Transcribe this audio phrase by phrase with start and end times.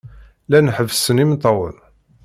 [0.45, 1.75] Llan ḥebbsen imeṭṭawen.